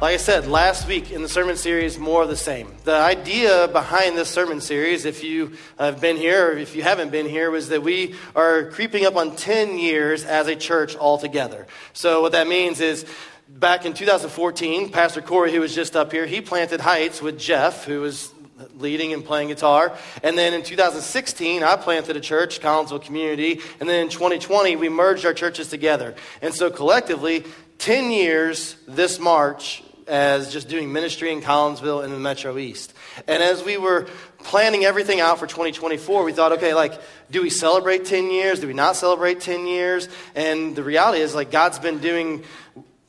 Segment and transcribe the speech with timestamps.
[0.00, 2.74] Like I said, last week in the sermon series, more of the same.
[2.82, 7.10] The idea behind this sermon series, if you have been here or if you haven't
[7.10, 11.68] been here, was that we are creeping up on 10 years as a church altogether.
[11.92, 13.06] So, what that means is
[13.48, 17.84] back in 2014, Pastor Corey, who was just up here, he planted Heights with Jeff,
[17.84, 18.34] who was
[18.76, 19.96] leading and playing guitar.
[20.24, 23.60] And then in 2016, I planted a church, Collinsville Community.
[23.78, 26.14] And then in 2020, we merged our churches together.
[26.42, 27.44] And so collectively,
[27.84, 32.94] 10 years this March as just doing ministry in Collinsville and the Metro East.
[33.28, 34.06] And as we were
[34.38, 36.98] planning everything out for 2024, we thought, okay, like,
[37.30, 38.60] do we celebrate 10 years?
[38.60, 40.08] Do we not celebrate 10 years?
[40.34, 42.44] And the reality is, like, God's been doing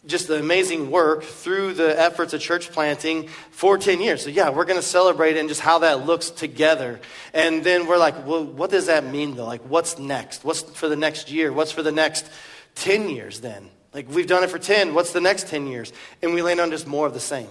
[0.07, 4.25] just the amazing work through the efforts of church planting for 10 years.
[4.25, 6.99] So, yeah, we're going to celebrate and just how that looks together.
[7.33, 9.45] And then we're like, well, what does that mean, though?
[9.45, 10.43] Like, what's next?
[10.43, 11.53] What's for the next year?
[11.53, 12.29] What's for the next
[12.75, 13.69] 10 years then?
[13.95, 14.93] Like, we've done it for 10.
[14.93, 15.93] What's the next 10 years?
[16.21, 17.47] And we land on just more of the same.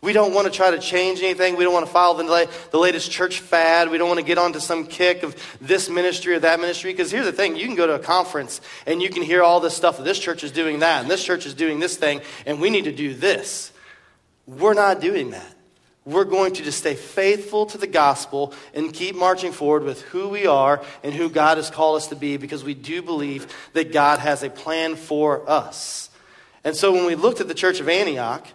[0.00, 1.56] We don't want to try to change anything.
[1.56, 3.88] We don't want to follow the, the latest church fad.
[3.88, 6.92] We don't want to get onto some kick of this ministry or that ministry.
[6.92, 9.60] Because here's the thing you can go to a conference and you can hear all
[9.60, 9.98] this stuff.
[9.98, 12.70] That this church is doing that, and this church is doing this thing, and we
[12.70, 13.72] need to do this.
[14.46, 15.54] We're not doing that
[16.08, 20.30] we're going to just stay faithful to the gospel and keep marching forward with who
[20.30, 23.92] we are and who God has called us to be because we do believe that
[23.92, 26.08] God has a plan for us.
[26.64, 28.46] And so when we looked at the church of Antioch,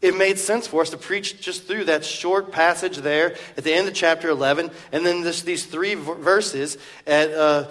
[0.00, 3.74] it made sense for us to preach just through that short passage there at the
[3.74, 7.70] end of chapter 11 and then this, these three verses at uh,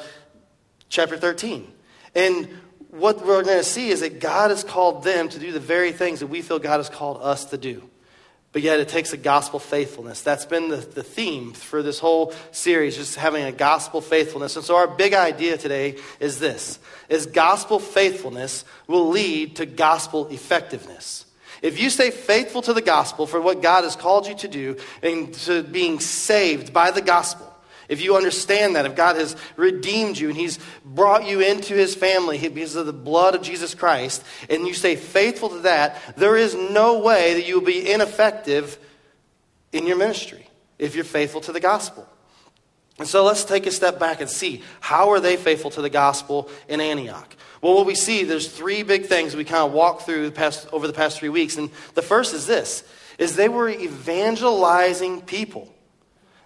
[0.90, 1.72] chapter 13.
[2.14, 2.48] And
[2.92, 5.92] what we're going to see is that God has called them to do the very
[5.92, 7.90] things that we feel God has called us to do
[8.54, 10.22] but yet it takes a gospel faithfulness.
[10.22, 14.56] That's been the, the theme for this whole series, just having a gospel faithfulness.
[14.56, 20.28] And so our big idea today is this, is gospel faithfulness will lead to gospel
[20.28, 21.26] effectiveness.
[21.64, 24.78] If you stay faithful to the gospel for what God has called you to do
[25.02, 27.53] and to being saved by the gospel,
[27.90, 31.96] if you understand that, if God has redeemed you and He's brought you into His
[31.96, 36.36] family because of the blood of Jesus Christ, and you stay faithful to that, there
[36.36, 38.78] is no way that you will be ineffective
[39.72, 40.48] in your ministry
[40.80, 42.08] if you're faithful to the gospel.
[43.00, 45.90] And so let's take a step back and see how are they faithful to the
[45.90, 47.36] gospel in Antioch?
[47.62, 50.68] Well, what we see, there's three big things we kind of walk through the past,
[50.72, 51.58] over the past three weeks.
[51.58, 52.84] And the first is this,
[53.18, 55.73] is they were evangelizing people.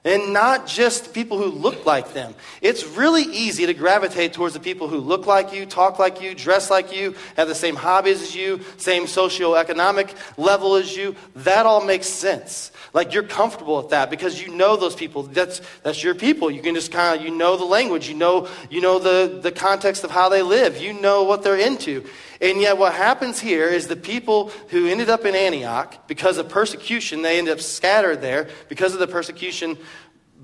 [0.03, 2.33] And not just people who look like them.
[2.61, 6.33] It's really easy to gravitate towards the people who look like you, talk like you,
[6.33, 11.15] dress like you, have the same hobbies as you, same socioeconomic level as you.
[11.35, 12.71] That all makes sense.
[12.93, 15.23] Like you're comfortable with that because you know those people.
[15.23, 16.49] That's, that's your people.
[16.49, 18.07] You can just kind of, you know the language.
[18.07, 20.77] You know, you know the, the context of how they live.
[20.81, 22.05] You know what they're into.
[22.41, 26.49] And yet, what happens here is the people who ended up in Antioch, because of
[26.49, 29.77] persecution, they ended up scattered there because of the persecution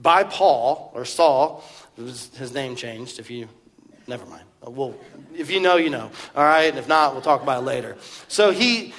[0.02, 1.64] by Paul, or Saul.
[1.96, 3.48] his name changed, if you,
[4.08, 4.44] never mind.
[4.62, 4.96] Well,
[5.36, 6.09] if you know, you know.
[6.36, 6.66] All right?
[6.66, 7.98] And if not, we'll talk about it later.
[8.28, 8.94] So he,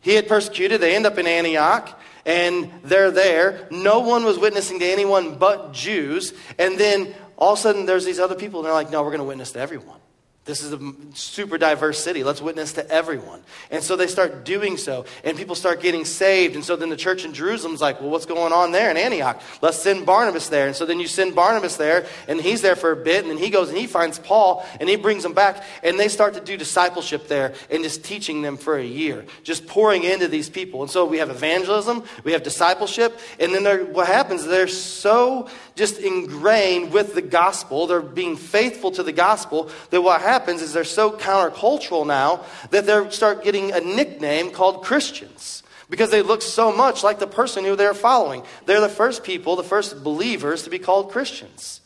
[0.00, 0.80] he had persecuted.
[0.80, 3.66] They end up in Antioch and they're there.
[3.70, 6.32] No one was witnessing to anyone but Jews.
[6.58, 9.08] And then all of a sudden, there's these other people, and they're like, no, we're
[9.08, 9.98] going to witness to everyone.
[10.44, 12.24] This is a super diverse city.
[12.24, 13.42] Let's witness to everyone.
[13.70, 16.56] And so they start doing so, and people start getting saved.
[16.56, 19.40] And so then the church in Jerusalem's like, well, what's going on there in Antioch?
[19.60, 20.66] Let's send Barnabas there.
[20.66, 23.38] And so then you send Barnabas there, and he's there for a bit, and then
[23.38, 26.40] he goes and he finds Paul, and he brings them back, and they start to
[26.40, 30.82] do discipleship there and just teaching them for a year, just pouring into these people.
[30.82, 35.98] And so we have evangelism, we have discipleship, and then what happens, they're so just
[36.00, 40.31] ingrained with the gospel, they're being faithful to the gospel, that what happens
[40.62, 46.22] is they're so countercultural now that they start getting a nickname called Christians because they
[46.22, 48.42] look so much like the person who they're following.
[48.64, 51.82] They're the first people, the first believers to be called Christians.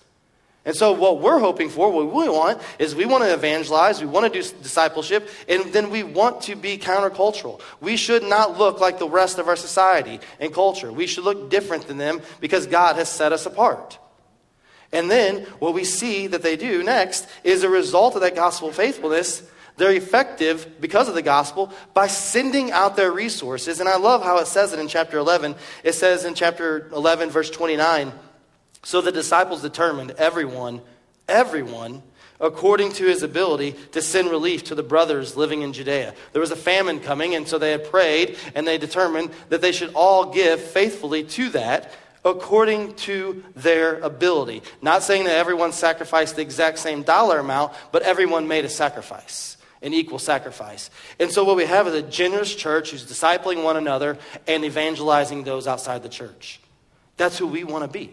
[0.67, 4.07] And so, what we're hoping for, what we want, is we want to evangelize, we
[4.09, 7.61] want to do discipleship, and then we want to be countercultural.
[7.81, 10.93] We should not look like the rest of our society and culture.
[10.93, 13.99] We should look different than them because God has set us apart.
[14.93, 18.73] And then what we see that they do next is a result of that gospel
[18.73, 19.43] faithfulness.
[19.77, 23.81] They're effective because of the gospel by sending out their resources.
[23.81, 25.55] And I love how it says it in chapter 11.
[25.85, 28.13] It says in chapter 11, verse 29
[28.83, 30.81] So the disciples determined, everyone,
[31.29, 32.03] everyone,
[32.41, 36.15] according to his ability to send relief to the brothers living in Judea.
[36.33, 39.73] There was a famine coming, and so they had prayed and they determined that they
[39.73, 41.93] should all give faithfully to that
[42.27, 44.61] according to their ability.
[44.83, 49.57] Not saying that everyone sacrificed the exact same dollar amount, but everyone made a sacrifice,
[49.81, 50.91] an equal sacrifice.
[51.21, 54.19] And so what we have is a generous church who's discipling one another
[54.49, 56.61] and evangelizing those outside the church.
[57.17, 58.13] That's who we want to be.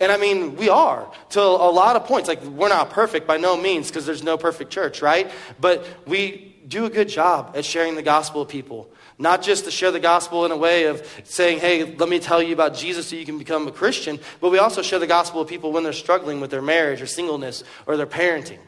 [0.00, 2.28] And I mean, we are to a lot of points.
[2.28, 5.30] Like, we're not perfect by no means because there's no perfect church, right?
[5.60, 8.90] But we do a good job at sharing the gospel with people.
[9.22, 12.42] Not just to share the gospel in a way of saying, hey, let me tell
[12.42, 15.38] you about Jesus so you can become a Christian, but we also share the gospel
[15.38, 18.58] with people when they're struggling with their marriage or singleness or their parenting.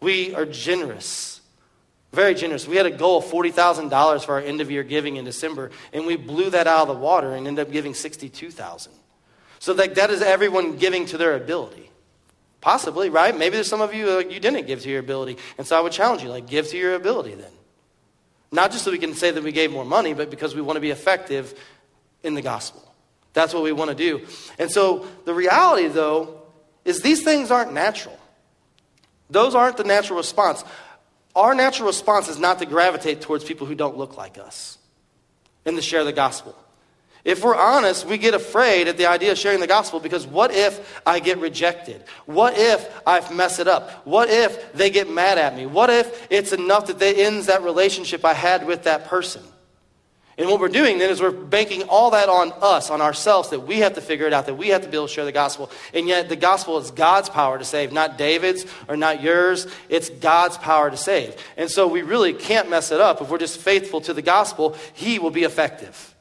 [0.00, 1.40] We are generous,
[2.12, 2.66] very generous.
[2.66, 6.06] We had a goal of $40,000 for our end of year giving in December, and
[6.06, 8.92] we blew that out of the water and ended up giving 62000
[9.60, 11.88] so that, that is everyone giving to their ability.
[12.60, 13.36] Possibly, right?
[13.36, 15.36] Maybe there's some of you uh, you didn't give to your ability.
[15.56, 17.52] And so I would challenge you, like, give to your ability then.
[18.52, 20.76] Not just so we can say that we gave more money, but because we want
[20.76, 21.58] to be effective
[22.22, 22.82] in the gospel.
[23.32, 24.26] That's what we want to do.
[24.58, 26.42] And so the reality, though,
[26.84, 28.18] is these things aren't natural.
[29.28, 30.64] Those aren't the natural response.
[31.34, 34.78] Our natural response is not to gravitate towards people who don't look like us
[35.66, 36.56] and to share the gospel.
[37.26, 40.52] If we're honest, we get afraid at the idea of sharing the gospel because what
[40.52, 42.04] if I get rejected?
[42.24, 44.06] What if I mess it up?
[44.06, 45.66] What if they get mad at me?
[45.66, 49.42] What if it's enough that they ends that relationship I had with that person?
[50.38, 53.66] And what we're doing then is we're banking all that on us, on ourselves, that
[53.66, 55.32] we have to figure it out, that we have to be able to share the
[55.32, 55.68] gospel.
[55.92, 59.66] And yet the gospel is God's power to save, not David's or not yours.
[59.88, 61.34] It's God's power to save.
[61.56, 63.20] And so we really can't mess it up.
[63.20, 66.12] If we're just faithful to the gospel, He will be effective.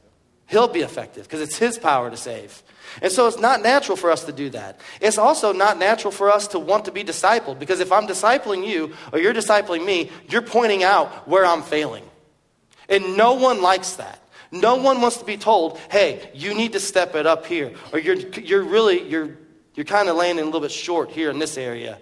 [0.47, 2.61] He'll be effective because it's His power to save.
[3.01, 4.79] And so it's not natural for us to do that.
[5.01, 8.65] It's also not natural for us to want to be discipled because if I'm discipling
[8.65, 12.03] you or you're discipling me, you're pointing out where I'm failing.
[12.87, 14.21] And no one likes that.
[14.51, 17.73] No one wants to be told, hey, you need to step it up here.
[17.91, 19.37] Or you're, you're really, you're,
[19.73, 21.97] you're kind of landing a little bit short here in this area.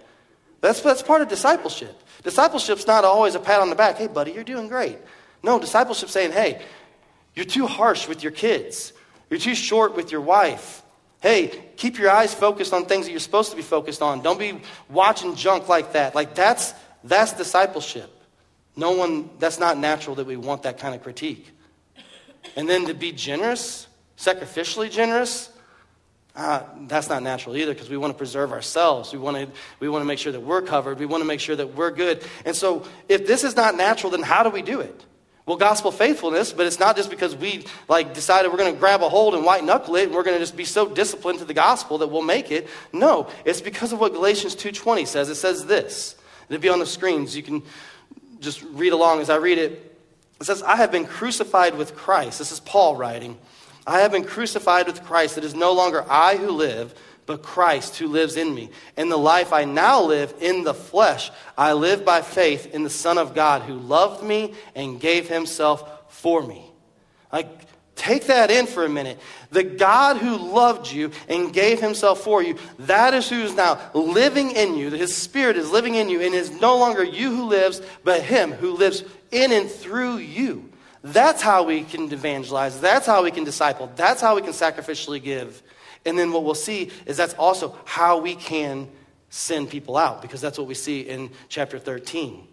[0.60, 2.00] That's, that's part of discipleship.
[2.22, 3.96] Discipleship's not always a pat on the back.
[3.96, 4.98] Hey, buddy, you're doing great.
[5.42, 6.62] No, discipleship's saying, hey,
[7.34, 8.92] you're too harsh with your kids.
[9.30, 10.82] You're too short with your wife.
[11.20, 14.22] Hey, keep your eyes focused on things that you're supposed to be focused on.
[14.22, 16.14] Don't be watching junk like that.
[16.14, 18.10] Like that's that's discipleship.
[18.76, 21.50] No one that's not natural that we want that kind of critique.
[22.56, 23.88] And then to be generous,
[24.18, 25.50] sacrificially generous,
[26.36, 29.12] uh, that's not natural either because we want to preserve ourselves.
[29.12, 29.48] We want, to,
[29.78, 30.98] we want to make sure that we're covered.
[30.98, 32.24] We want to make sure that we're good.
[32.44, 35.04] And so, if this is not natural, then how do we do it?
[35.46, 39.02] Well, gospel faithfulness, but it's not just because we like decided we're going to grab
[39.02, 41.44] a hold and white knuckle it and we're going to just be so disciplined to
[41.44, 42.66] the gospel that we'll make it.
[42.94, 45.28] No, it's because of what Galatians 2:20 says.
[45.28, 46.16] It says this.
[46.48, 47.36] It'll be on the screens.
[47.36, 47.62] You can
[48.40, 49.98] just read along as I read it.
[50.40, 53.38] It says, "I have been crucified with Christ." This is Paul writing.
[53.86, 55.36] "I have been crucified with Christ.
[55.36, 56.94] It is no longer I who live,
[57.26, 58.70] but Christ who lives in me.
[58.96, 62.90] And the life I now live in the flesh, I live by faith in the
[62.90, 66.64] Son of God who loved me and gave himself for me.
[67.32, 67.48] Like,
[67.96, 69.18] take that in for a minute.
[69.50, 74.50] The God who loved you and gave himself for you, that is who's now living
[74.50, 74.90] in you.
[74.90, 78.52] His spirit is living in you, and is no longer you who lives, but him
[78.52, 80.70] who lives in and through you.
[81.02, 82.80] That's how we can evangelize.
[82.80, 83.92] That's how we can disciple.
[83.94, 85.62] That's how we can sacrificially give.
[86.06, 88.88] And then what we'll see is that's also how we can
[89.30, 92.46] send people out, because that's what we see in chapter 13.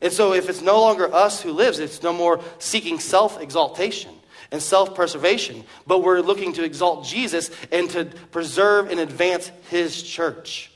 [0.00, 4.12] And so if it's no longer us who lives, it's no more seeking self exaltation
[4.52, 10.02] and self preservation, but we're looking to exalt Jesus and to preserve and advance his
[10.02, 10.70] church.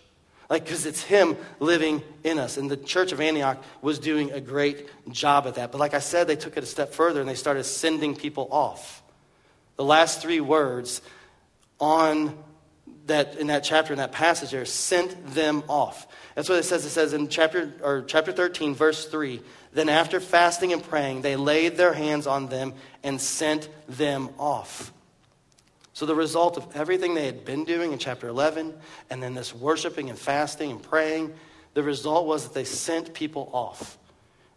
[0.48, 2.56] Like, because it's him living in us.
[2.56, 5.70] And the church of Antioch was doing a great job at that.
[5.70, 8.48] But like I said, they took it a step further and they started sending people
[8.50, 9.00] off.
[9.76, 11.02] The last three words
[11.80, 12.36] on
[13.06, 16.06] that in that chapter in that passage there sent them off.
[16.34, 16.84] That's what it says.
[16.84, 21.36] It says in chapter or chapter 13 verse 3 then after fasting and praying they
[21.36, 24.92] laid their hands on them and sent them off.
[25.92, 28.74] So the result of everything they had been doing in chapter 11
[29.10, 31.34] and then this worshiping and fasting and praying
[31.74, 33.98] the result was that they sent people off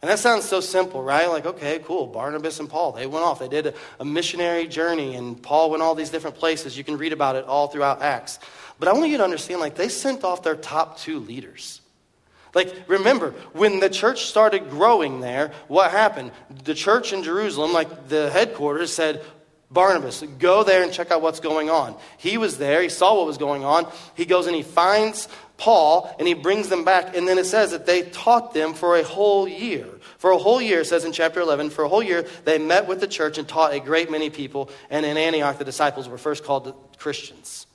[0.03, 1.29] And that sounds so simple, right?
[1.29, 2.07] Like, okay, cool.
[2.07, 3.39] Barnabas and Paul, they went off.
[3.39, 6.77] They did a, missionary journey, and Paul went all these different places.
[6.77, 8.37] You can read about it all throughout Acts.
[8.79, 11.79] But I want you to understand, like, they sent off their top two leaders.
[12.53, 16.31] Like, remember, when the church started growing there, what happened?
[16.65, 19.23] The church in Jerusalem, like the headquarters, said,
[19.71, 21.95] Barnabas, go there and check out what's going on.
[22.17, 23.87] He was there, he saw what was going on.
[24.15, 27.15] He goes and he finds Paul and he brings them back.
[27.15, 29.87] And then it says that they taught them for a whole year.
[30.17, 32.87] For a whole year, it says in chapter 11, for a whole year, they met
[32.87, 34.69] with the church and taught a great many people.
[34.89, 37.67] And in Antioch, the disciples were first called Christians.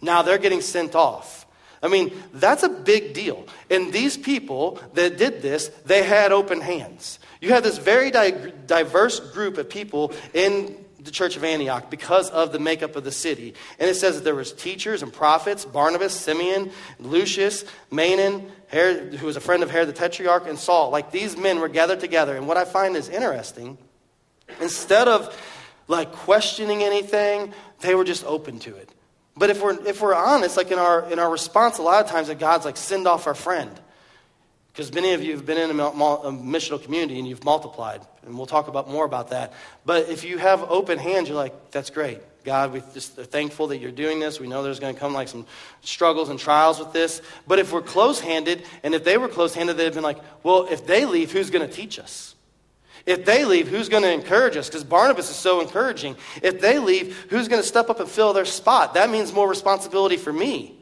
[0.00, 1.46] Now they're getting sent off.
[1.82, 3.46] I mean, that's a big deal.
[3.70, 7.18] And these people that did this, they had open hands.
[7.40, 10.76] You have this very di- diverse group of people in
[11.08, 13.54] the church of Antioch because of the makeup of the city.
[13.78, 19.26] And it says that there was teachers and prophets, Barnabas, Simeon, Lucius, Manaen, Herod, who
[19.26, 20.90] was a friend of Herod the Tetrarch, and Saul.
[20.90, 22.36] Like these men were gathered together.
[22.36, 23.78] And what I find is interesting,
[24.60, 25.36] instead of
[25.88, 28.90] like questioning anything, they were just open to it.
[29.36, 32.10] But if we're, if we're honest, like in our, in our response, a lot of
[32.10, 33.70] times that God's like, send off our friend.
[34.78, 38.38] Because many of you have been in a, a missional community and you've multiplied, and
[38.38, 39.52] we'll talk about more about that.
[39.84, 42.20] But if you have open hands, you're like, that's great.
[42.44, 44.38] God, we just are thankful that you're doing this.
[44.38, 45.46] We know there's going to come like some
[45.80, 47.20] struggles and trials with this.
[47.48, 50.20] But if we're close handed, and if they were close handed, they'd have been like,
[50.44, 52.36] well, if they leave, who's going to teach us?
[53.04, 54.68] If they leave, who's going to encourage us?
[54.68, 56.14] Because Barnabas is so encouraging.
[56.40, 58.94] If they leave, who's going to step up and fill their spot?
[58.94, 60.76] That means more responsibility for me.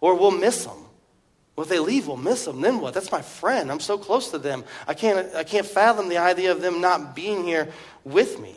[0.00, 0.83] Or we'll miss them.
[1.56, 2.60] Well, if they leave, we'll miss them.
[2.60, 2.94] Then what?
[2.94, 3.70] That's my friend.
[3.70, 4.64] I'm so close to them.
[4.88, 7.68] I can't, I can't fathom the idea of them not being here
[8.04, 8.56] with me.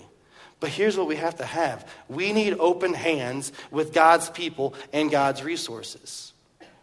[0.59, 5.11] But here's what we have to have we need open hands with God's people and
[5.11, 6.33] God's resources.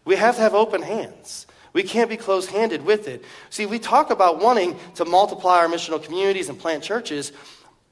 [0.05, 1.47] We have to have open hands.
[1.73, 3.25] We can't be close handed with it.
[3.49, 7.33] See, we talk about wanting to multiply our missional communities and plant churches,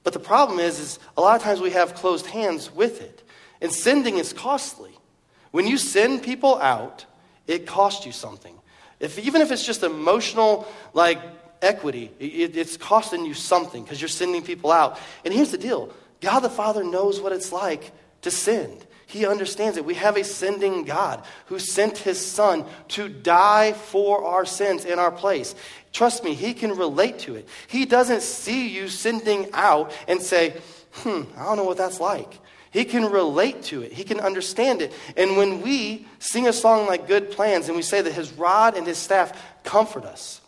[0.04, 3.24] but the problem is, is a lot of times we have closed hands with it.
[3.62, 4.92] And sending is costly.
[5.52, 7.06] When you send people out,
[7.48, 8.56] it costs you something.
[9.00, 11.20] If, even if it's just emotional, like
[11.62, 15.00] equity, it, it's costing you something because you're sending people out.
[15.26, 18.86] And here's the deal God the Father knows what it's like to send.
[19.06, 19.86] He understands it.
[19.86, 24.98] We have a sending God who sent his Son to die for our sins in
[24.98, 25.54] our place.
[25.92, 27.48] Trust me, he can relate to it.
[27.68, 30.56] He doesn't see you sending out and say,
[30.94, 32.40] hmm, I don't know what that's like.
[32.74, 33.94] He can relate to it.
[33.94, 34.92] He can understand it.
[35.16, 38.76] And when we sing a song like Good Plans and we say that his rod
[38.76, 40.42] and his staff comfort us,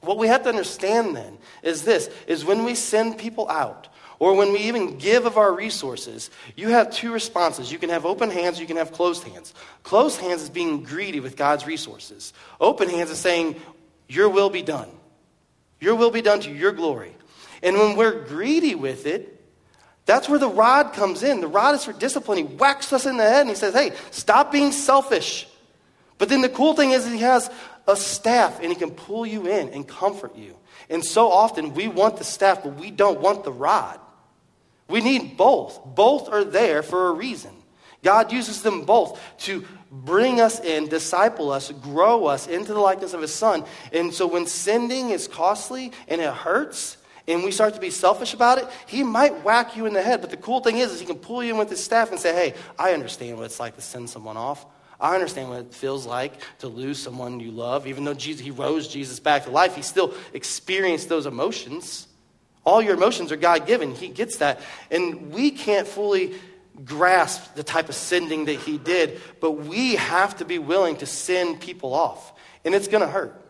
[0.00, 3.86] what we have to understand then is this is when we send people out
[4.18, 7.70] or when we even give of our resources, you have two responses.
[7.70, 9.54] You can have open hands, you can have closed hands.
[9.84, 12.32] Closed hands is being greedy with God's resources.
[12.60, 13.54] Open hands is saying,
[14.08, 14.88] Your will be done.
[15.80, 17.14] Your will be done to your glory.
[17.62, 19.41] And when we're greedy with it,
[20.04, 21.40] that's where the rod comes in.
[21.40, 22.38] The rod is for discipline.
[22.38, 25.46] He whacks us in the head and he says, Hey, stop being selfish.
[26.18, 27.50] But then the cool thing is, he has
[27.86, 30.56] a staff and he can pull you in and comfort you.
[30.90, 33.98] And so often we want the staff, but we don't want the rod.
[34.88, 35.80] We need both.
[35.84, 37.50] Both are there for a reason.
[38.02, 43.14] God uses them both to bring us in, disciple us, grow us into the likeness
[43.14, 43.64] of his son.
[43.92, 46.96] And so when sending is costly and it hurts,
[47.28, 50.20] and we start to be selfish about it, he might whack you in the head.
[50.20, 52.18] But the cool thing is, is he can pull you in with his staff and
[52.18, 54.66] say, hey, I understand what it's like to send someone off.
[55.00, 57.86] I understand what it feels like to lose someone you love.
[57.86, 62.06] Even though Jesus, he rose Jesus back to life, he still experienced those emotions.
[62.64, 63.94] All your emotions are God given.
[63.94, 64.60] He gets that.
[64.90, 66.34] And we can't fully
[66.84, 71.06] grasp the type of sending that he did, but we have to be willing to
[71.06, 72.32] send people off.
[72.64, 73.41] And it's going to hurt.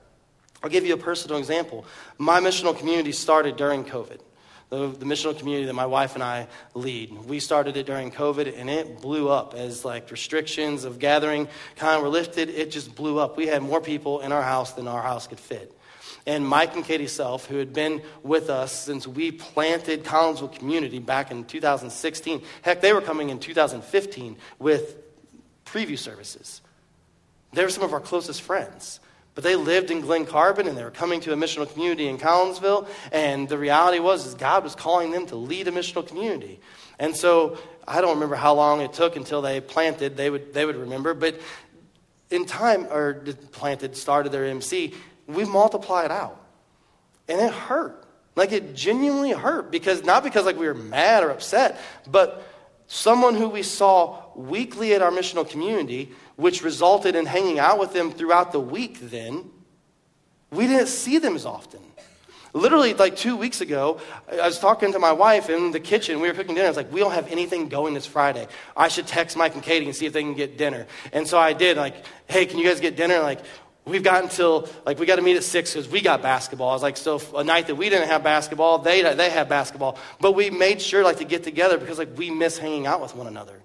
[0.63, 1.85] I'll give you a personal example.
[2.19, 4.21] My missional community started during COVID.
[4.69, 7.13] The, the, missional community that my wife and I lead.
[7.27, 12.03] We started it during COVID and it blew up as like restrictions of gathering kind
[12.03, 12.49] were lifted.
[12.49, 13.37] It just blew up.
[13.37, 15.77] We had more people in our house than our house could fit.
[16.25, 21.01] And Mike and Katie Self, who had been with us since we planted Collinsville Community
[21.01, 24.97] back in 2016, heck, they were coming in 2015 with
[25.67, 26.63] preview services.
[27.53, 29.01] They were some of our closest friends.
[29.35, 32.19] But they lived in Glen Carbon and they were coming to a missional community in
[32.19, 32.87] Collinsville.
[33.13, 36.61] And the reality was is God was calling them to lead a missional community.
[36.99, 37.59] And so
[37.89, 40.17] I don't remember how long it took until they planted.
[40.17, 41.15] They would, they would remember.
[41.15, 41.41] But
[42.31, 43.15] in time, or
[43.53, 44.95] planted, started their MC,
[45.27, 46.39] we multiplied out.
[47.29, 48.05] And it hurt.
[48.37, 52.47] Like it genuinely hurt because not because like we were mad or upset, but
[52.87, 57.93] someone who we saw weekly at our missional community which resulted in hanging out with
[57.93, 59.51] them throughout the week then,
[60.53, 61.81] We didn't see them as often.
[62.53, 63.99] Literally, like two weeks ago,
[64.31, 66.21] I was talking to my wife in the kitchen.
[66.21, 66.67] We were cooking dinner.
[66.67, 68.47] I was like, we don't have anything going this Friday.
[68.77, 70.87] I should text Mike and Katie and see if they can get dinner.
[71.15, 71.95] And so I did, like,
[72.27, 73.21] hey, can you guys get dinner?
[73.21, 73.41] Like,
[73.87, 76.69] we've got until, like, we got to meet at 6 because we got basketball.
[76.69, 79.97] I was like, so a night that we didn't have basketball, they, they had basketball.
[80.21, 83.17] But we made sure, like, to get together because, like, we miss hanging out with
[83.17, 83.62] one another.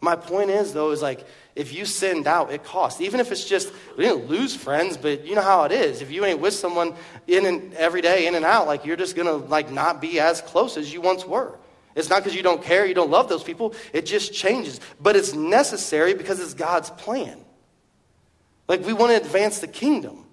[0.00, 3.00] My point is, though, is like, if you send out, it costs.
[3.00, 6.00] Even if it's just, we didn't lose friends, but you know how it is.
[6.00, 6.94] If you ain't with someone
[7.26, 10.40] in and every day, in and out, like you're just gonna like not be as
[10.40, 11.58] close as you once were.
[11.94, 13.74] It's not because you don't care, you don't love those people.
[13.92, 14.80] It just changes.
[15.00, 17.36] But it's necessary because it's God's plan.
[18.68, 20.24] Like we want to advance the kingdom.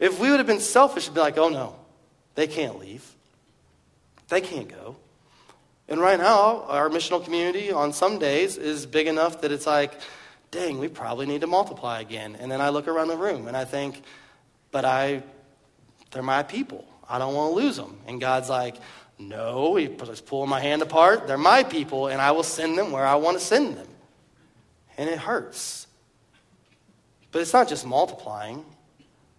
[0.00, 1.76] If we would have been selfish, it'd be like, oh no,
[2.34, 3.08] they can't leave.
[4.28, 4.96] They can't go.
[5.88, 10.00] And right now, our missional community on some days is big enough that it's like,
[10.50, 12.36] dang, we probably need to multiply again.
[12.40, 14.02] And then I look around the room and I think,
[14.70, 15.22] but I,
[16.10, 16.86] they're my people.
[17.08, 17.98] I don't want to lose them.
[18.06, 18.76] And God's like,
[19.18, 21.26] no, He pulling my hand apart.
[21.26, 23.86] They're my people, and I will send them where I want to send them.
[24.96, 25.86] And it hurts.
[27.30, 28.64] But it's not just multiplying,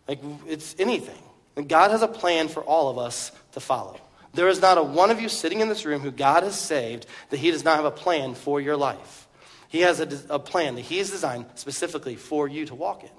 [0.08, 1.22] like, it's anything.
[1.68, 4.00] God has a plan for all of us to follow.
[4.36, 7.08] There is not a one of you sitting in this room who God has saved
[7.30, 9.28] that He does not have a plan for your life.
[9.70, 13.10] He has a, a plan that He has designed specifically for you to walk in.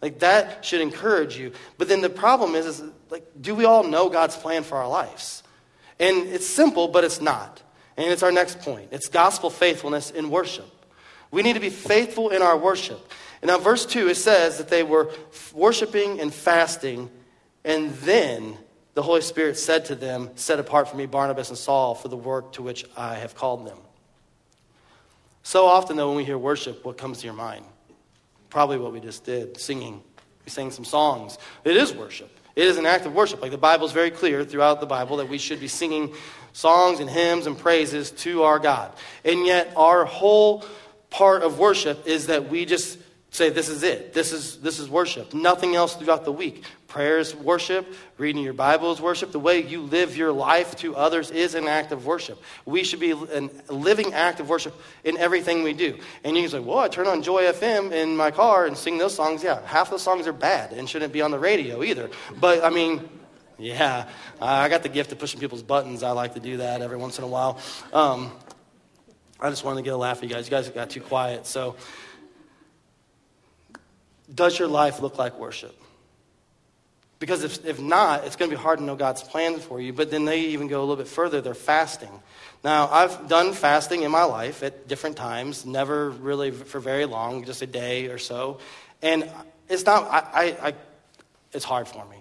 [0.00, 1.52] Like that should encourage you.
[1.76, 4.88] But then the problem is, is like, do we all know God's plan for our
[4.88, 5.42] lives?
[5.98, 7.62] And it's simple, but it's not.
[7.96, 8.88] And it's our next point.
[8.92, 10.70] It's gospel faithfulness in worship.
[11.30, 13.12] We need to be faithful in our worship.
[13.42, 15.10] And now, verse 2, it says that they were
[15.52, 17.10] worshiping and fasting,
[17.64, 18.56] and then
[18.98, 22.16] the Holy Spirit said to them, Set apart for me Barnabas and Saul for the
[22.16, 23.78] work to which I have called them.
[25.44, 27.64] So often, though, when we hear worship, what comes to your mind?
[28.50, 30.02] Probably what we just did singing.
[30.44, 31.38] We sang some songs.
[31.62, 32.28] It is worship.
[32.56, 33.40] It is an act of worship.
[33.40, 36.12] Like the Bible is very clear throughout the Bible that we should be singing
[36.52, 38.90] songs and hymns and praises to our God.
[39.24, 40.64] And yet, our whole
[41.08, 42.98] part of worship is that we just
[43.30, 44.12] say, This is it.
[44.12, 45.32] This is, this is worship.
[45.32, 46.64] Nothing else throughout the week.
[46.88, 47.86] Prayer is worship.
[48.16, 49.30] Reading your Bible is worship.
[49.30, 52.42] The way you live your life to others is an act of worship.
[52.64, 54.74] We should be a living act of worship
[55.04, 55.98] in everything we do.
[56.24, 58.96] And you can say, well, I turn on Joy FM in my car and sing
[58.96, 59.42] those songs.
[59.42, 62.08] Yeah, half the songs are bad and shouldn't be on the radio either.
[62.40, 63.06] But, I mean,
[63.58, 64.08] yeah,
[64.40, 66.02] I got the gift of pushing people's buttons.
[66.02, 67.58] I like to do that every once in a while.
[67.92, 68.32] Um,
[69.38, 70.46] I just wanted to get a laugh at you guys.
[70.46, 71.44] You guys got too quiet.
[71.44, 71.76] So,
[74.34, 75.78] does your life look like worship?
[77.18, 79.92] Because if, if not, it's going to be hard to know God's plan for you.
[79.92, 81.40] But then they even go a little bit further.
[81.40, 82.12] They're fasting.
[82.62, 87.44] Now, I've done fasting in my life at different times, never really for very long,
[87.44, 88.58] just a day or so.
[89.02, 89.28] And
[89.68, 90.74] it's not, I, I, I
[91.52, 92.17] it's hard for me.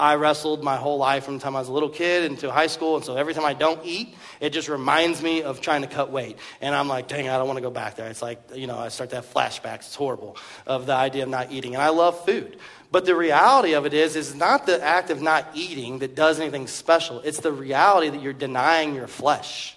[0.00, 2.68] I wrestled my whole life from the time I was a little kid into high
[2.68, 5.88] school, and so every time I don't eat, it just reminds me of trying to
[5.88, 6.38] cut weight.
[6.62, 8.08] And I'm like, dang, I don't want to go back there.
[8.08, 9.80] It's like, you know, I start to have flashbacks.
[9.80, 11.74] It's horrible of the idea of not eating.
[11.74, 12.58] And I love food.
[12.90, 16.40] But the reality of it is, is not the act of not eating that does
[16.40, 17.20] anything special.
[17.20, 19.76] It's the reality that you're denying your flesh.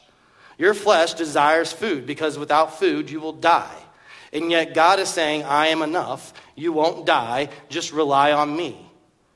[0.58, 3.76] Your flesh desires food because without food, you will die.
[4.32, 6.34] And yet God is saying, I am enough.
[6.56, 7.50] You won't die.
[7.68, 8.90] Just rely on me.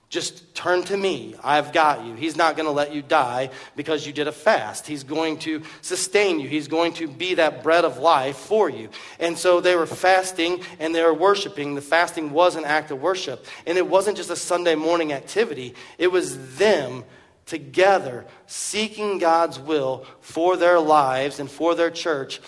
[0.09, 1.35] Just turn to me.
[1.43, 2.15] I've got you.
[2.15, 4.87] He's not going to let you die because you did a fast.
[4.87, 6.47] He's going to sustain you.
[6.47, 8.89] He's going to be that bread of life for you.
[9.19, 11.75] And so they were fasting and they were worshiping.
[11.75, 13.45] The fasting was an act of worship.
[13.65, 17.03] And it wasn't just a Sunday morning activity, it was them
[17.45, 22.41] together seeking God's will for their lives and for their church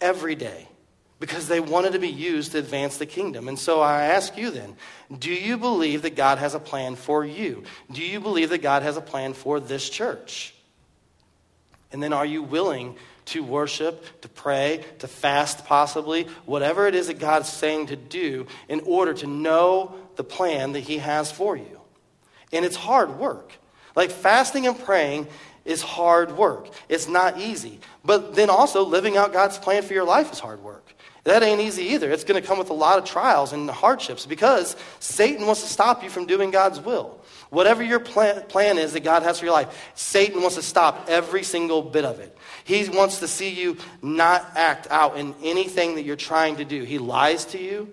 [0.00, 0.68] every day
[1.22, 3.46] because they wanted to be used to advance the kingdom.
[3.46, 4.74] And so I ask you then
[5.20, 7.62] do you believe that God has a plan for you?
[7.92, 10.52] Do you believe that God has a plan for this church?
[11.92, 17.06] And then are you willing to worship, to pray, to fast, possibly, whatever it is
[17.06, 21.56] that God's saying to do in order to know the plan that He has for
[21.56, 21.80] you?
[22.52, 23.52] And it's hard work.
[23.94, 25.28] Like fasting and praying
[25.64, 26.68] is hard work.
[26.88, 27.78] It's not easy.
[28.04, 30.92] But then also living out God's plan for your life is hard work.
[31.24, 32.10] That ain't easy either.
[32.10, 35.68] It's going to come with a lot of trials and hardships because Satan wants to
[35.68, 37.20] stop you from doing God's will.
[37.50, 41.06] Whatever your plan, plan is that God has for your life, Satan wants to stop
[41.08, 42.36] every single bit of it.
[42.64, 46.82] He wants to see you not act out in anything that you're trying to do.
[46.82, 47.92] He lies to you.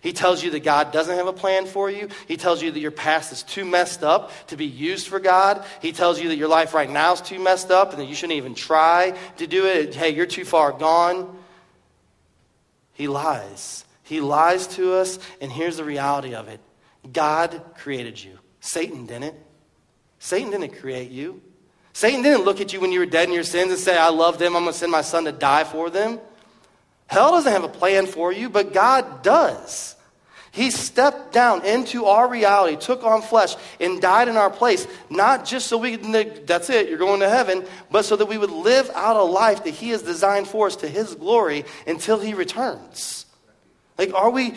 [0.00, 2.08] He tells you that God doesn't have a plan for you.
[2.26, 5.62] He tells you that your past is too messed up to be used for God.
[5.82, 8.14] He tells you that your life right now is too messed up and that you
[8.14, 9.94] shouldn't even try to do it.
[9.94, 11.36] Hey, you're too far gone.
[13.00, 13.86] He lies.
[14.02, 16.60] He lies to us, and here's the reality of it
[17.10, 18.38] God created you.
[18.60, 19.36] Satan didn't.
[20.18, 21.40] Satan didn't create you.
[21.94, 24.10] Satan didn't look at you when you were dead in your sins and say, I
[24.10, 26.20] love them, I'm going to send my son to die for them.
[27.06, 29.96] Hell doesn't have a plan for you, but God does.
[30.52, 35.44] He stepped down into our reality, took on flesh, and died in our place, not
[35.44, 38.90] just so we, that's it, you're going to heaven, but so that we would live
[38.94, 43.26] out a life that He has designed for us to His glory until He returns.
[43.96, 44.54] Like, are we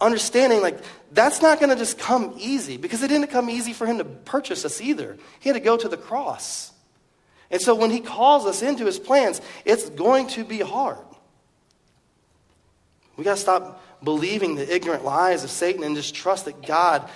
[0.00, 0.78] understanding, like,
[1.12, 4.04] that's not going to just come easy because it didn't come easy for Him to
[4.04, 5.18] purchase us either.
[5.40, 6.72] He had to go to the cross.
[7.50, 10.98] And so when He calls us into His plans, it's going to be hard.
[13.16, 17.08] We got to stop believing the ignorant lies of Satan and just trust that God,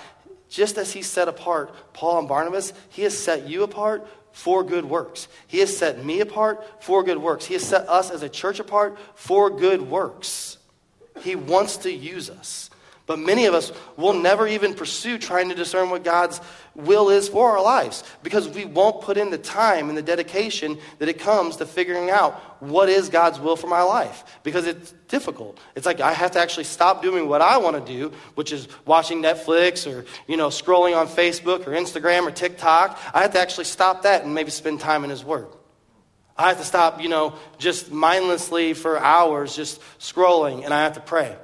[0.49, 4.85] just as He set apart Paul and Barnabas, He has set you apart for good
[4.85, 5.27] works.
[5.47, 7.45] He has set me apart for good works.
[7.45, 10.57] He has set us as a church apart for good works.
[11.21, 12.69] He wants to use us.
[13.07, 16.41] But many of us will never even pursue trying to discern what God's
[16.73, 20.79] will is for our lives because we won't put in the time and the dedication
[20.97, 24.91] that it comes to figuring out what is God's will for my life because it's
[25.07, 25.59] difficult.
[25.75, 28.67] It's like I have to actually stop doing what I want to do, which is
[28.85, 32.99] watching Netflix or, you know, scrolling on Facebook or Instagram or TikTok.
[33.13, 35.47] I have to actually stop that and maybe spend time in his word.
[36.35, 40.93] I have to stop, you know, just mindlessly for hours just scrolling and I have
[40.93, 41.37] to pray.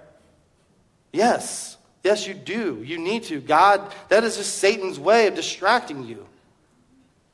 [1.12, 1.78] Yes.
[2.04, 2.82] Yes, you do.
[2.84, 3.40] You need to.
[3.40, 6.26] God, that is just Satan's way of distracting you.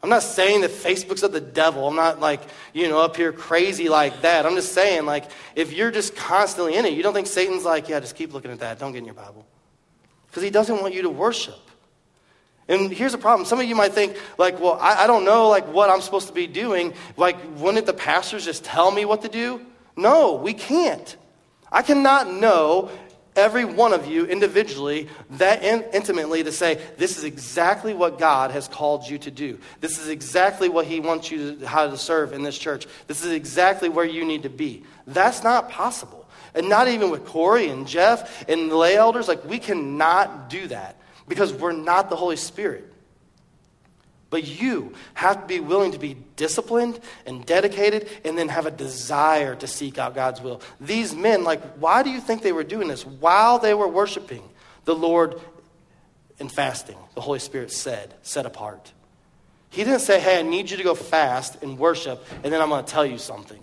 [0.04, 1.88] I'm not saying that Facebook's of the devil.
[1.88, 2.42] I'm not like,
[2.74, 4.46] you know, up here crazy like that.
[4.46, 7.90] I'm just saying, like, if you're just constantly in it, you don't think Satan's like,
[7.90, 8.78] yeah, just keep looking at that.
[8.78, 9.46] Don't get in your Bible.
[10.28, 11.60] Because he doesn't want you to worship.
[12.68, 13.46] And here's the problem.
[13.46, 16.28] Some of you might think, like, well, I, I don't know, like, what I'm supposed
[16.28, 16.94] to be doing.
[17.16, 19.66] Like, wouldn't the pastors just tell me what to do?
[19.96, 21.16] No, we can't.
[21.72, 22.92] I cannot know
[23.38, 28.52] every one of you individually that in- intimately to say this is exactly what god
[28.52, 29.60] has called you to do.
[29.80, 32.88] This is exactly what he wants you to how to serve in this church.
[33.08, 34.84] This is exactly where you need to be.
[35.06, 36.28] That's not possible.
[36.54, 40.68] And not even with corey and jeff and the lay elders like we cannot do
[40.68, 40.98] that
[41.28, 42.92] because we're not the holy spirit
[44.30, 48.72] but you have to be willing to be disciplined and dedicated and then have a
[48.72, 50.62] desire to seek out God's will.
[50.82, 53.06] These men, like, why do you think they were doing this?
[53.06, 54.44] While they were worshiping
[54.86, 55.40] the Lord
[56.40, 58.92] and fasting, the Holy Spirit said, set apart.
[59.70, 62.70] He didn't say, hey, I need you to go fast and worship, and then I'm
[62.70, 63.62] going to tell you something.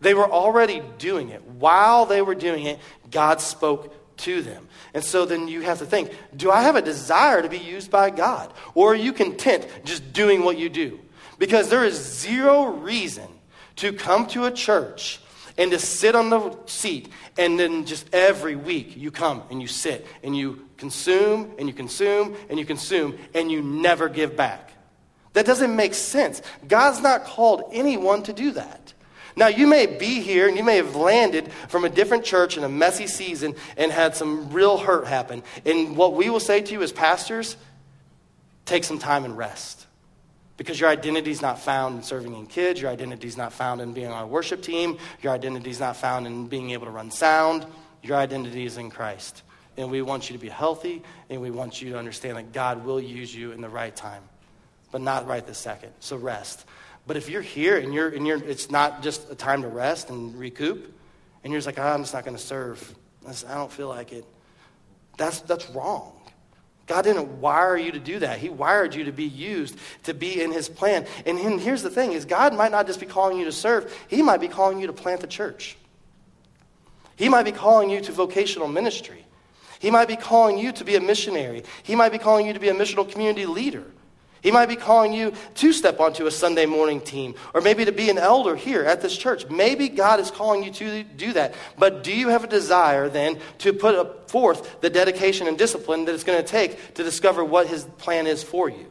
[0.00, 1.42] They were already doing it.
[1.44, 2.78] While they were doing it,
[3.10, 4.68] God spoke to them.
[4.92, 7.90] And so then you have to think do I have a desire to be used
[7.90, 8.52] by God?
[8.74, 11.00] Or are you content just doing what you do?
[11.38, 13.28] Because there is zero reason
[13.76, 15.20] to come to a church
[15.56, 19.68] and to sit on the seat and then just every week you come and you
[19.68, 24.72] sit and you consume and you consume and you consume and you never give back.
[25.32, 26.42] That doesn't make sense.
[26.66, 28.92] God's not called anyone to do that.
[29.36, 32.64] Now, you may be here and you may have landed from a different church in
[32.64, 35.42] a messy season and had some real hurt happen.
[35.64, 37.56] And what we will say to you as pastors
[38.64, 39.86] take some time and rest.
[40.56, 43.80] Because your identity is not found in serving in kids, your identity is not found
[43.80, 46.92] in being on a worship team, your identity is not found in being able to
[46.92, 47.64] run sound,
[48.02, 49.42] your identity is in Christ.
[49.78, 52.84] And we want you to be healthy, and we want you to understand that God
[52.84, 54.22] will use you in the right time,
[54.92, 55.92] but not right this second.
[56.00, 56.66] So rest.
[57.06, 60.10] But if you're here and you're, and you're, it's not just a time to rest
[60.10, 60.94] and recoup,
[61.42, 62.94] and you're just like, oh, I'm just not going to serve.
[63.26, 64.24] I don't feel like it.
[65.16, 66.12] That's, that's wrong.
[66.86, 68.38] God didn't wire you to do that.
[68.38, 71.06] He wired you to be used, to be in his plan.
[71.24, 74.22] And here's the thing is God might not just be calling you to serve, he
[74.22, 75.76] might be calling you to plant the church.
[77.14, 79.24] He might be calling you to vocational ministry.
[79.78, 81.64] He might be calling you to be a missionary.
[81.82, 83.84] He might be calling you to be a missional community leader.
[84.42, 87.92] He might be calling you to step onto a Sunday morning team or maybe to
[87.92, 89.48] be an elder here at this church.
[89.50, 91.54] Maybe God is calling you to do that.
[91.78, 96.14] But do you have a desire then to put forth the dedication and discipline that
[96.14, 98.86] it's going to take to discover what His plan is for you?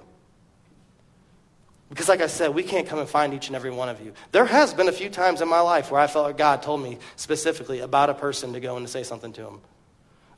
[1.89, 4.13] Because, like I said, we can't come and find each and every one of you.
[4.31, 6.83] There has been a few times in my life where I felt like God told
[6.83, 9.61] me specifically about a person to go and to say something to him.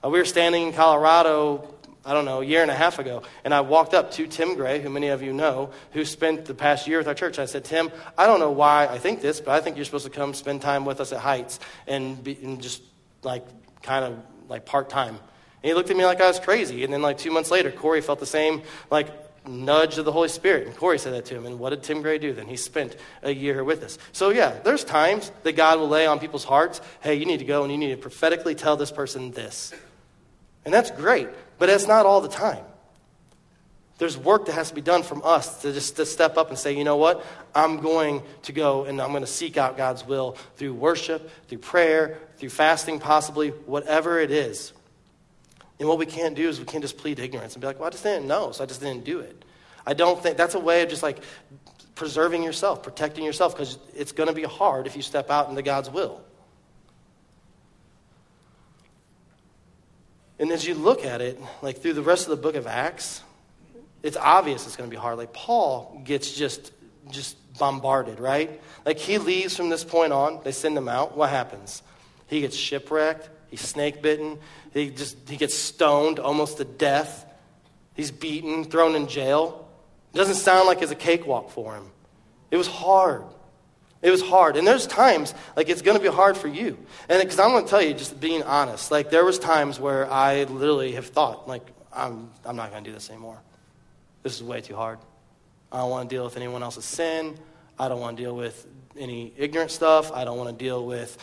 [0.04, 3.22] Uh, we were standing in Colorado I don't know, a year and a half ago.
[3.44, 6.56] And I walked up to Tim Gray, who many of you know, who spent the
[6.56, 7.38] past year with our church.
[7.38, 10.06] I said, Tim, I don't know why I think this, but I think you're supposed
[10.06, 12.82] to come spend time with us at Heights and, be, and just
[13.22, 13.46] like
[13.84, 14.18] kind of
[14.50, 15.16] like part time.
[15.64, 16.84] And he looked at me like I was crazy.
[16.84, 19.10] And then like two months later, Corey felt the same like
[19.48, 20.66] nudge of the Holy Spirit.
[20.68, 21.46] And Corey said that to him.
[21.46, 22.48] And what did Tim Gray do then?
[22.48, 24.00] He spent a year with us.
[24.12, 27.46] So yeah, there's times that God will lay on people's hearts, hey, you need to
[27.46, 29.72] go and you need to prophetically tell this person this.
[30.66, 31.30] And that's great.
[31.58, 32.64] But it's not all the time.
[33.98, 36.58] There's work that has to be done from us to just to step up and
[36.58, 37.24] say, you know what?
[37.54, 41.60] I'm going to go and I'm going to seek out God's will through worship, through
[41.60, 44.74] prayer, through fasting, possibly, whatever it is.
[45.80, 47.88] And what we can't do is we can't just plead ignorance and be like, well,
[47.88, 49.46] I just didn't know, so I just didn't do it.
[49.86, 51.24] I don't think that's a way of just like
[51.94, 55.62] preserving yourself, protecting yourself, because it's going to be hard if you step out into
[55.62, 56.22] God's will.
[60.42, 63.22] And as you look at it, like through the rest of the book of Acts,
[64.02, 65.20] it's obvious it's going to be hard.
[65.20, 66.72] Like Paul gets just
[67.12, 68.60] just bombarded, right?
[68.84, 71.16] Like he leaves from this point on, they send him out.
[71.16, 71.84] What happens?
[72.26, 74.40] He gets shipwrecked, he's snake bitten,
[74.74, 77.24] he just he gets stoned almost to death.
[77.94, 79.68] He's beaten, thrown in jail.
[80.12, 81.92] It doesn't sound like it's a cakewalk for him.
[82.50, 83.26] It was hard.
[84.02, 84.58] It was hard.
[84.58, 86.78] And there's times, like, it's going to be hard for you.
[87.08, 90.12] And because I'm going to tell you, just being honest, like, there was times where
[90.12, 93.38] I literally have thought, like, I'm, I'm not going to do this anymore.
[94.24, 94.98] This is way too hard.
[95.72, 97.38] I don't want to deal with anyone else's sin.
[97.78, 98.66] I don't want to deal with
[98.98, 100.12] any ignorant stuff.
[100.12, 101.18] I don't want to deal with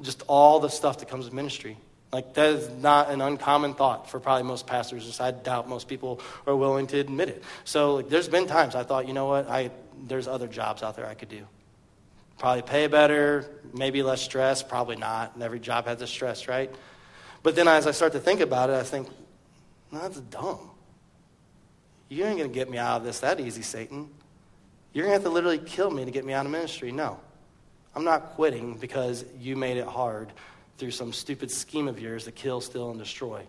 [0.00, 1.76] just all the stuff that comes with ministry.
[2.10, 5.20] Like, that is not an uncommon thought for probably most pastors.
[5.20, 7.42] I doubt most people are willing to admit it.
[7.64, 9.70] So, like, there's been times I thought, you know what, I,
[10.06, 11.46] there's other jobs out there I could do.
[12.38, 15.34] Probably pay better, maybe less stress, probably not.
[15.34, 16.72] And every job has a stress, right?
[17.42, 19.08] But then as I start to think about it, I think,
[19.90, 20.70] no, that's dumb.
[22.08, 24.08] You ain't going to get me out of this that easy, Satan.
[24.92, 26.92] You're going to have to literally kill me to get me out of ministry.
[26.92, 27.20] No.
[27.94, 30.32] I'm not quitting because you made it hard
[30.78, 33.42] through some stupid scheme of yours to kill, steal, and destroy.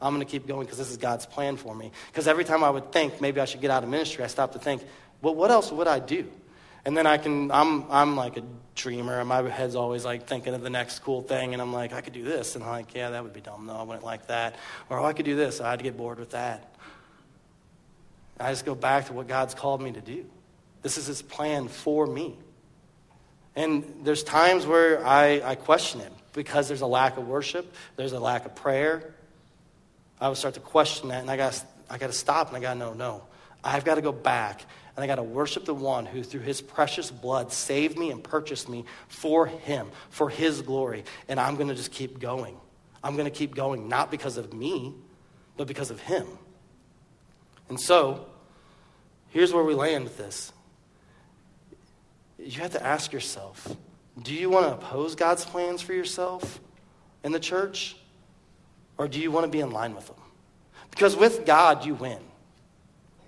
[0.00, 1.90] I'm going to keep going because this is God's plan for me.
[2.08, 4.52] Because every time I would think maybe I should get out of ministry, I stop
[4.52, 4.82] to think,
[5.22, 6.30] well, what else would I do?
[6.86, 8.42] And then I can, I'm, I'm like a
[8.74, 9.18] dreamer.
[9.18, 11.52] And My head's always like thinking of the next cool thing.
[11.52, 12.54] And I'm like, I could do this.
[12.54, 13.66] And I'm like, yeah, that would be dumb.
[13.66, 14.56] No, I wouldn't like that.
[14.90, 15.60] Or, oh, I could do this.
[15.60, 16.74] I'd get bored with that.
[18.38, 20.26] I just go back to what God's called me to do.
[20.82, 22.36] This is his plan for me.
[23.56, 28.12] And there's times where I, I question it because there's a lack of worship, there's
[28.12, 29.14] a lack of prayer.
[30.20, 32.60] I would start to question that, and I got I got to stop and I
[32.60, 33.22] got to know, no.
[33.62, 34.64] I've got to go back
[34.96, 38.22] and I got to worship the one who, through his precious blood, saved me and
[38.22, 41.04] purchased me for him, for his glory.
[41.28, 42.56] And I'm going to just keep going.
[43.02, 44.94] I'm going to keep going, not because of me,
[45.56, 46.26] but because of him.
[47.68, 48.26] And so,
[49.30, 50.52] here's where we land with this.
[52.38, 53.76] You have to ask yourself
[54.22, 56.60] do you want to oppose God's plans for yourself
[57.24, 57.96] and the church?
[58.96, 60.16] Or do you want to be in line with them?
[60.90, 62.20] Because with God, you win.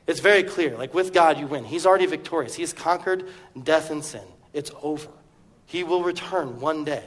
[0.06, 0.76] It's very clear.
[0.76, 1.64] Like with God, you win.
[1.64, 2.54] He's already victorious.
[2.54, 3.28] He's conquered
[3.60, 4.24] death and sin.
[4.52, 5.10] It's over.
[5.66, 7.04] He will return one day.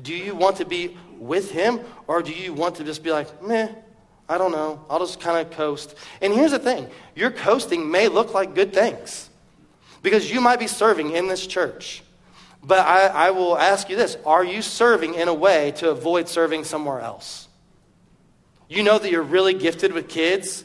[0.00, 3.42] Do you want to be with him or do you want to just be like,
[3.42, 3.68] meh,
[4.28, 4.84] I don't know.
[4.88, 5.94] I'll just kind of coast.
[6.20, 9.28] And here's the thing your coasting may look like good things
[10.02, 12.02] because you might be serving in this church.
[12.62, 16.28] But I, I will ask you this Are you serving in a way to avoid
[16.28, 17.48] serving somewhere else?
[18.68, 20.64] You know that you're really gifted with kids,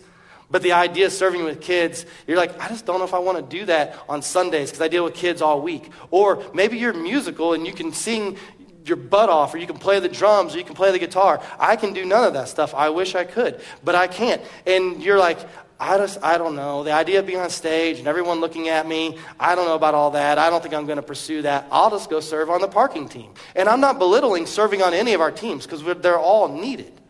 [0.50, 3.20] but the idea of serving with kids, you're like, I just don't know if I
[3.20, 5.90] want to do that on Sundays because I deal with kids all week.
[6.12, 8.38] Or maybe you're musical and you can sing
[8.86, 11.42] your butt off, or you can play the drums, or you can play the guitar.
[11.60, 12.76] I can do none of that stuff.
[12.76, 14.42] I wish I could, but I can't.
[14.68, 15.40] And you're like,
[15.80, 16.84] I just, I don't know.
[16.84, 19.94] The idea of being on stage and everyone looking at me, I don't know about
[19.94, 20.38] all that.
[20.38, 21.68] I don't think I'm going to pursue that.
[21.72, 23.34] I'll just go serve on the parking team.
[23.56, 27.02] And I'm not belittling serving on any of our teams because they're all needed.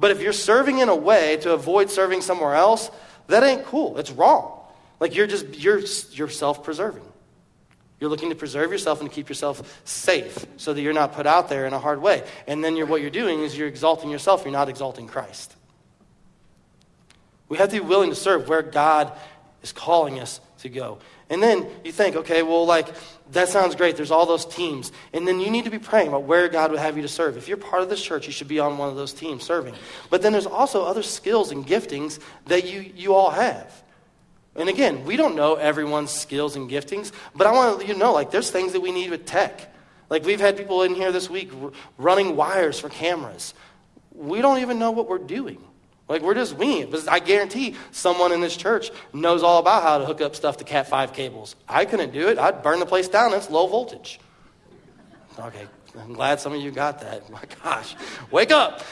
[0.00, 2.90] But if you're serving in a way to avoid serving somewhere else,
[3.28, 3.98] that ain't cool.
[3.98, 4.58] It's wrong.
[4.98, 5.80] Like you're just, you're,
[6.12, 7.04] you're self preserving.
[8.00, 11.26] You're looking to preserve yourself and to keep yourself safe so that you're not put
[11.26, 12.24] out there in a hard way.
[12.46, 15.54] And then you're, what you're doing is you're exalting yourself, you're not exalting Christ.
[17.50, 19.12] We have to be willing to serve where God
[19.62, 20.98] is calling us to go.
[21.28, 22.88] And then you think, okay, well, like,
[23.32, 23.96] that sounds great.
[23.96, 24.90] There's all those teams.
[25.12, 27.36] And then you need to be praying about where God would have you to serve.
[27.36, 29.74] If you're part of this church, you should be on one of those teams serving.
[30.10, 33.82] But then there's also other skills and giftings that you, you all have.
[34.56, 37.96] And again, we don't know everyone's skills and giftings, but I want to let you
[37.96, 39.72] know, like, there's things that we need with tech.
[40.08, 41.50] Like, we've had people in here this week
[41.98, 43.54] running wires for cameras.
[44.12, 45.62] We don't even know what we're doing.
[46.10, 46.90] Like, we're just winging.
[46.90, 50.56] But I guarantee someone in this church knows all about how to hook up stuff
[50.56, 51.54] to Cat 5 cables.
[51.68, 52.36] I couldn't do it.
[52.36, 53.32] I'd burn the place down.
[53.32, 54.18] It's low voltage.
[55.38, 57.30] Okay, I'm glad some of you got that.
[57.30, 57.94] My gosh,
[58.32, 58.82] wake up.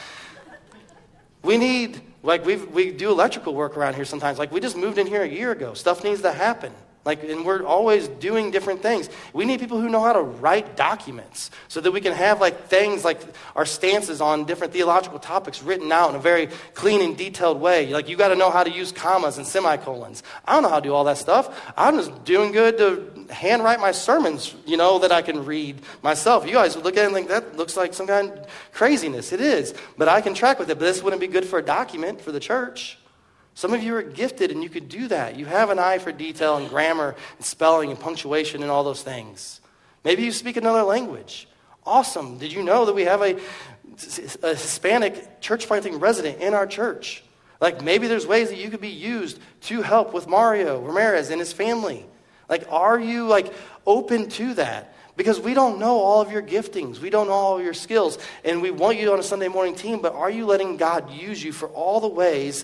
[1.43, 4.39] We need, like, we we do electrical work around here sometimes.
[4.39, 5.73] Like, we just moved in here a year ago.
[5.73, 6.73] Stuff needs to happen.
[7.09, 9.09] Like, and we're always doing different things.
[9.33, 12.67] We need people who know how to write documents so that we can have like
[12.67, 13.19] things like
[13.55, 17.87] our stances on different theological topics written out in a very clean and detailed way.
[17.87, 20.21] Like, you got to know how to use commas and semicolons.
[20.45, 21.73] I don't know how to do all that stuff.
[21.75, 26.45] I'm just doing good to handwrite my sermons, you know, that I can read myself.
[26.45, 29.31] You guys look at it and think that looks like some kind of craziness.
[29.31, 30.77] It is, but I can track with it.
[30.77, 32.98] But this wouldn't be good for a document for the church.
[33.53, 35.37] Some of you are gifted and you could do that.
[35.37, 39.03] You have an eye for detail and grammar and spelling and punctuation and all those
[39.03, 39.59] things.
[40.03, 41.47] Maybe you speak another language.
[41.85, 42.37] Awesome.
[42.37, 43.39] Did you know that we have a,
[44.43, 47.23] a Hispanic church planting resident in our church?
[47.59, 51.39] Like maybe there's ways that you could be used to help with Mario Ramirez and
[51.39, 52.05] his family.
[52.47, 53.53] Like, are you like
[53.85, 54.95] open to that?
[55.15, 56.99] Because we don't know all of your giftings.
[56.99, 58.17] We don't know all of your skills.
[58.45, 61.43] And we want you on a Sunday morning team, but are you letting God use
[61.43, 62.63] you for all the ways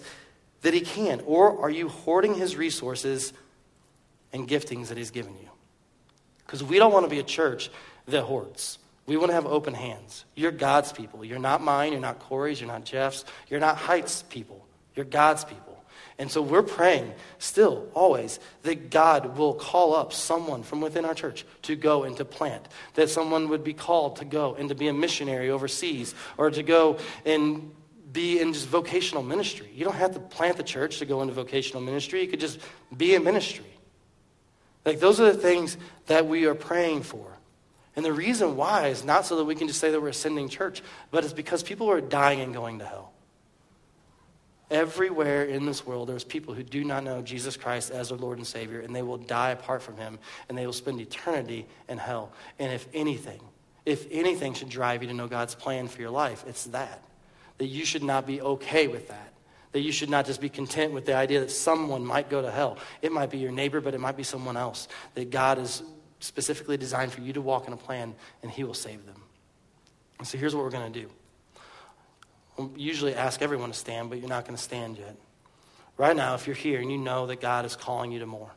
[0.66, 1.22] that He can?
[1.28, 3.34] Or are you hoarding His resources
[4.34, 5.50] and giftings that He's given you?
[6.46, 7.70] Because we don't want to be a church
[8.08, 8.80] that hoards.
[9.06, 10.26] We want to have open hands.
[10.34, 11.24] You're God's people.
[11.24, 11.92] You're not mine.
[11.92, 12.60] You're not Corey's.
[12.60, 13.26] You're not Jeff's.
[13.48, 14.66] You're not Heights people.
[14.96, 15.84] You're God's people.
[16.18, 21.14] And so we're praying still, always, that God will call up someone from within our
[21.14, 24.76] church to go and to plant, that someone would be called to go and to
[24.76, 27.72] be a missionary overseas, or to go and
[28.16, 29.70] be in just vocational ministry.
[29.76, 32.22] You don't have to plant the church to go into vocational ministry.
[32.22, 32.60] You could just
[32.96, 33.66] be in ministry.
[34.86, 37.28] Like, those are the things that we are praying for.
[37.96, 40.14] And the reason why is not so that we can just say that we're a
[40.14, 43.12] sending church, but it's because people are dying and going to hell.
[44.72, 48.38] Everywhere in this world, there's people who do not know Jesus Christ as their Lord
[48.38, 50.18] and Savior, and they will die apart from Him,
[50.50, 52.32] and they will spend eternity in hell.
[52.60, 53.42] And if anything,
[53.86, 57.02] if anything should drive you to know God's plan for your life, it's that
[57.58, 59.34] that you should not be okay with that.
[59.72, 62.50] That you should not just be content with the idea that someone might go to
[62.50, 62.78] hell.
[63.02, 64.88] It might be your neighbor, but it might be someone else.
[65.16, 65.84] That God is
[66.20, 69.22] specifically designed for you to walk in a plan and He will save them.
[70.18, 71.10] And so here's what we're going to do.
[72.58, 75.16] We'll usually ask everyone to stand, but you're not going to stand yet.
[75.98, 78.52] Right now, if you're here and you know that God is calling you to more,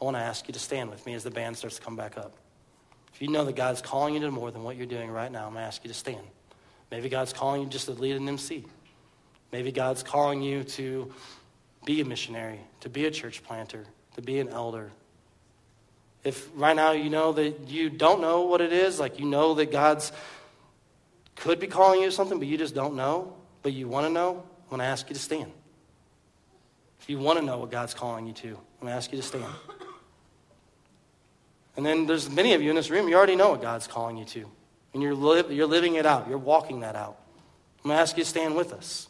[0.00, 1.96] I want to ask you to stand with me as the band starts to come
[1.96, 2.36] back up.
[3.14, 5.30] If you know that God is calling you to more than what you're doing right
[5.30, 6.24] now, I'm going to ask you to stand.
[6.90, 8.64] Maybe God's calling you just to lead an MC.
[9.52, 11.12] Maybe God's calling you to
[11.84, 13.84] be a missionary, to be a church planter,
[14.16, 14.90] to be an elder.
[16.24, 19.54] If right now you know that you don't know what it is, like you know
[19.54, 20.12] that God's
[21.36, 24.42] could be calling you something, but you just don't know, but you want to know,
[24.64, 25.52] I'm going to ask you to stand.
[27.00, 29.18] If you want to know what God's calling you to, I'm going to ask you
[29.18, 29.44] to stand.
[31.76, 34.16] And then there's many of you in this room, you already know what God's calling
[34.16, 34.50] you to.
[34.94, 37.18] And you're, li- you're living it out, you're walking that out.
[37.84, 39.08] I'm going to ask you to stand with us.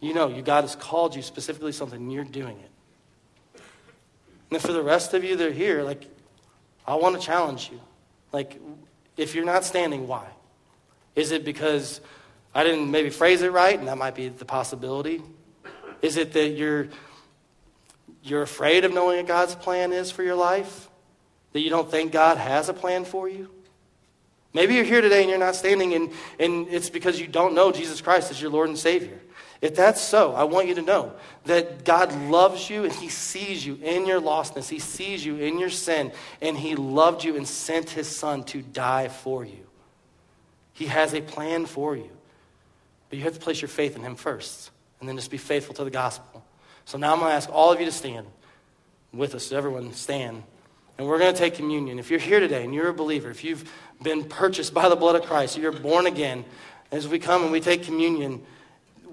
[0.00, 3.60] You know, you, God has called you specifically something, and you're doing it.
[4.50, 6.04] And for the rest of you that are here, like,
[6.86, 7.80] I want to challenge you.
[8.32, 8.60] Like,
[9.16, 10.26] if you're not standing, why?
[11.14, 12.00] Is it because
[12.54, 15.22] I didn't maybe phrase it right, and that might be the possibility?
[16.02, 16.88] Is it that you're,
[18.22, 20.88] you're afraid of knowing what God's plan is for your life?
[21.56, 23.48] That you don't think God has a plan for you?
[24.52, 27.72] Maybe you're here today and you're not standing, and, and it's because you don't know
[27.72, 29.18] Jesus Christ as your Lord and Savior.
[29.62, 31.14] If that's so, I want you to know
[31.46, 34.68] that God loves you and He sees you in your lostness.
[34.68, 38.60] He sees you in your sin, and He loved you and sent His Son to
[38.60, 39.66] die for you.
[40.74, 42.10] He has a plan for you.
[43.08, 45.74] But you have to place your faith in Him first, and then just be faithful
[45.76, 46.44] to the gospel.
[46.84, 48.26] So now I'm going to ask all of you to stand
[49.10, 49.52] with us.
[49.52, 50.42] Everyone, stand.
[50.98, 51.98] And we're going to take communion.
[51.98, 53.70] If you're here today and you're a believer, if you've
[54.02, 56.44] been purchased by the blood of Christ, you're born again,
[56.90, 58.42] as we come and we take communion,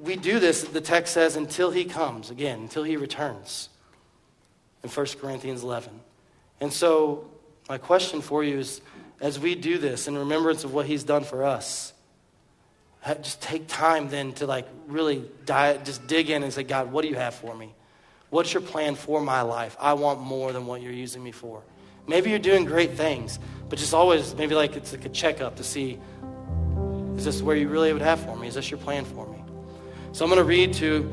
[0.02, 3.69] we do this, the text says, until he comes again, until he returns
[4.84, 5.91] in 1 Corinthians 11.
[6.62, 7.30] And so,
[7.67, 8.82] my question for you is
[9.22, 11.93] as we do this in remembrance of what he's done for us,
[13.22, 17.10] just take time then to like really just dig in and say, God, what do
[17.10, 17.74] you have for me?
[18.30, 19.76] What's your plan for my life?
[19.80, 21.62] I want more than what you're using me for.
[22.08, 23.39] Maybe you're doing great things,
[23.70, 26.00] but just always maybe like it's like a checkup to see
[27.18, 28.48] is this where you really would have for me?
[28.48, 29.42] Is this your plan for me?
[30.12, 31.12] So I'm going to read to,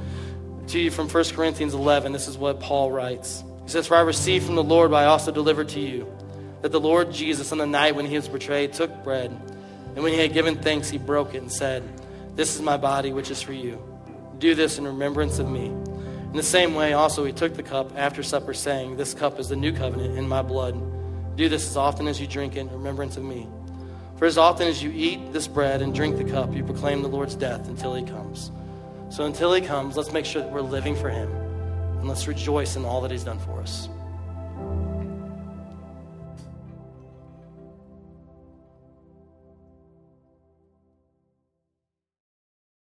[0.68, 2.12] to you from 1 Corinthians 11.
[2.12, 3.44] This is what Paul writes.
[3.64, 6.10] He says, For I received from the Lord, but I also delivered to you,
[6.62, 9.30] that the Lord Jesus, on the night when he was betrayed, took bread,
[9.94, 11.82] and when he had given thanks, he broke it and said,
[12.34, 13.82] This is my body, which is for you.
[14.38, 15.72] Do this in remembrance of me.
[16.30, 19.48] In the same way, also, he took the cup after supper, saying, This cup is
[19.48, 20.80] the new covenant in my blood.
[21.36, 23.48] Do this as often as you drink it in remembrance of me.
[24.16, 27.08] For as often as you eat this bread and drink the cup, you proclaim the
[27.08, 28.52] Lord's death until he comes.
[29.08, 31.28] So until he comes, let's make sure that we're living for him.
[32.00, 33.90] And let's rejoice in all that He's done for us.